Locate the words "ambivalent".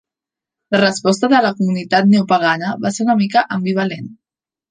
3.59-4.09